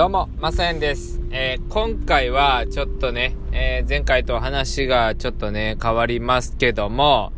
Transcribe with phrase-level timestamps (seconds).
[0.00, 1.20] どうも、まさやんです。
[1.30, 7.34] えー、今回はちょっとね、えー、前回と話がちょっとね、変わりますけども、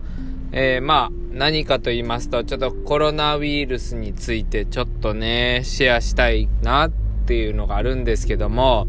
[0.52, 6.92] えー、まあ、何かと言いますと、ちょっとコロナウイルスについてちょっとね、シェアしたいなっ
[7.26, 8.86] ていうのがあるんですけども、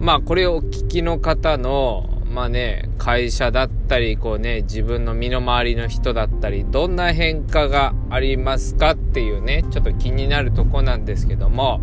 [0.00, 11.80] まあ、これをお聞きの方の、まあね、会社だったり、こうね、自分の身の回りの人だったり、どんな変化がありますかっていうね、ちょっと気になるとこなんですけども、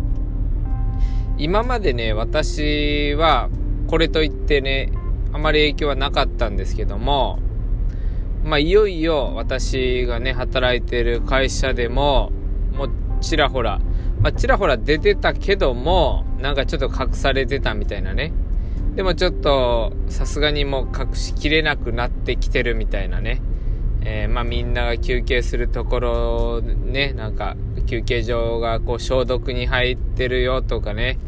[1.36, 3.50] 今までね、私は
[3.88, 4.92] これといってね、
[5.32, 7.40] あまり影響はなかったんですけども、
[8.44, 12.30] まあ、いよいよ私がね、働いてる会社でも、
[12.76, 13.80] もうちらほら、
[14.20, 18.32] まあ、ちらほら出てたけども、なんかちょっと隠されてたみたいなね。
[18.94, 23.42] でもちょっと、さすがにもう隠しきれなくなってきてるみたいなね。
[24.04, 31.18] えー、まあみんなが休憩するところね、なんか休憩所がこう消毒に入ってるよとかね、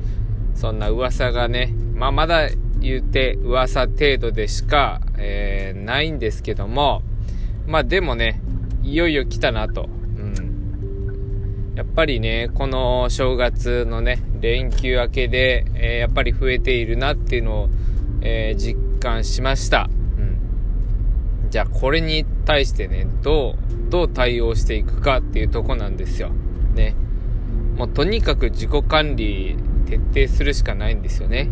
[0.55, 2.48] そんな噂がね、まあまだ
[2.80, 7.02] 言うて噂程度でしか、えー、ないんですけども、
[7.66, 8.41] まあでもね、
[8.82, 9.88] いよいよ来たなと。
[9.88, 11.72] うん。
[11.74, 17.69] やっぱりね、この正月のね、連休明けで、えー、やっぱり増えているなっていうのを、
[18.20, 19.88] え、実感しました。
[21.50, 23.56] じゃあこれに対してね、ど
[23.89, 26.30] う、どう対応していくかっていうとこなんですよ。
[26.75, 26.94] ね。
[27.77, 31.48] もうとにかく自己管理徹底するしかないんですよね。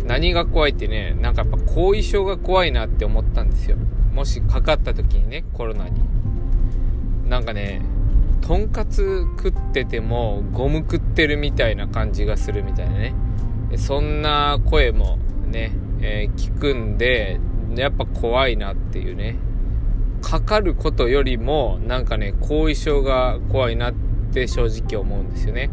[0.00, 0.06] うん。
[0.06, 3.76] 何が怖いってね、なんかやっぱ後遺症が怖いなって思ったんですよ。
[4.14, 6.00] もしかかった時にね、コロナに。
[7.28, 7.82] なんかね、
[8.40, 13.14] とんかつ食っててもゴム食ってるみたいな感じがするみたいなね。
[13.76, 17.38] そんな声もね、えー、聞くんで、
[17.76, 19.36] やっぱ怖いなっていうね。
[20.22, 23.94] かかることよりも、なんかね、後遺症が怖いなっ
[24.32, 25.70] て正直思うんですよね。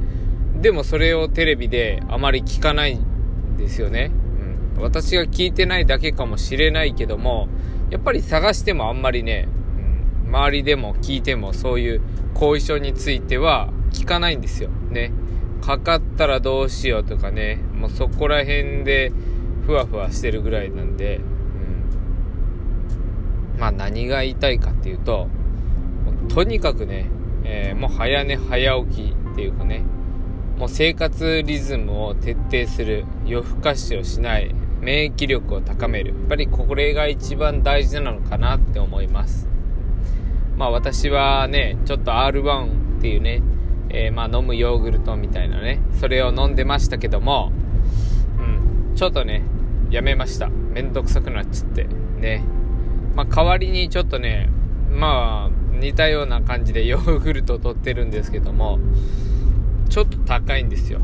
[0.61, 4.11] でもそれをテレビであまり聞かないんですよね。
[4.75, 4.83] うん。
[4.83, 7.47] 私が聞いてないだけかもしれないけども、
[7.89, 9.47] やっぱり探してもあんまりね、
[10.25, 12.01] うん、周りでも聞いてもそういう
[12.33, 14.69] 後遺症については聞かないんですよ。
[14.89, 15.11] ね。
[15.61, 19.11] かかったらどうしようとかね、もうそこら辺で
[19.65, 21.19] ふわふわしてるぐらいなんで、
[23.57, 25.27] まあ何が言いたいかっていうと、
[26.29, 27.09] とにかくね、
[27.43, 29.83] えー、もう早寝早起きっていうかね、
[30.57, 36.09] もう生活リズムを徹底する、夜更かしをしない、免疫力を高める。
[36.09, 39.47] やっぱりこれが一番大事なのかなって思います。
[40.57, 43.41] まあ私はね、ちょっと R1 っていうね、
[43.89, 47.51] えー、まあ飲むヨーグルトみたいなね、それを飲んでましたけども、
[48.39, 49.43] うん、ちょっとね、
[49.89, 50.49] やめました。
[50.49, 51.87] めんどくさくなっちゃって、
[52.19, 52.43] ね。
[53.17, 54.47] まあ、代わりにちょっとね、
[54.91, 58.77] まあ、似たような感じで ヨーグルトを取ってるんですけども、
[59.89, 60.99] ちょっと高いんですよ。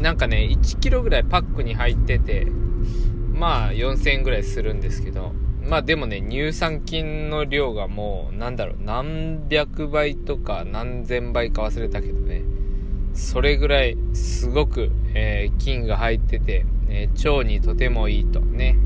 [0.00, 2.48] なんかね、1キロぐらいパックに入ってて、
[3.32, 5.32] まあ4000円ぐらいするんですけど、
[5.64, 12.42] まあでもね、乳酸菌の量がもう、なんだろう、何百倍とか何千倍か忘れたけどね、
[13.14, 18.76] それぐらいすごく、えー、菌が入ってて、えー、腸にとてもいいとね、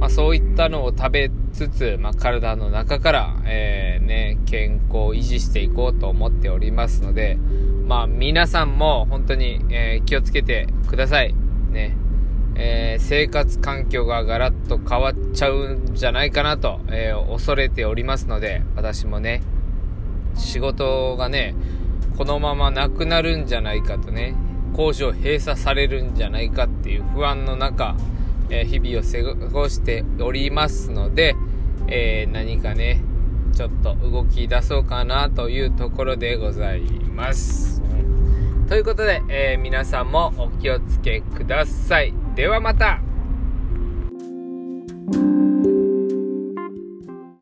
[0.00, 7.36] まあ、そういったのを食べつつ、まあ、体の中から、えー、ね、健康を維持していこうと思っておりますので、
[7.86, 11.34] まあ、皆さんも本当に、えー、気をつけてください。
[11.70, 11.96] ね。
[12.56, 19.40] えー、生活環境がガラッと変わっちゃうんじゃないかなと、え、恐れておりますので、私もね、
[20.34, 21.54] 仕事がね、
[22.18, 24.34] このままなくなるんじゃないかとね、
[24.74, 27.96] 工場閉鎖されるんじゃないかっていう不安の中、
[28.50, 31.34] え日々を過ごしておりますので、
[31.90, 33.02] えー、何かね、
[33.52, 37.82] ちょっと動き出そうかなというところでございます。
[38.68, 42.14] ということで、えー、皆さんもお気をつけください。
[42.36, 43.00] ではまた